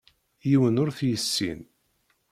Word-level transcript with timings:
Yiwen 0.49 0.79
ur 0.83 0.89
t-yessin. 0.97 1.59